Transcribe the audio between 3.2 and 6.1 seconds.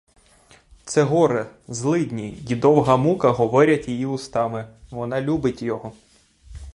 говорять її устами, вона любить його.